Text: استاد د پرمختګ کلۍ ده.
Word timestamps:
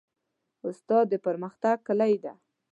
استاد 0.67 1.05
د 1.09 1.13
پرمختګ 1.25 1.75
کلۍ 1.87 2.13
ده. 2.23 2.33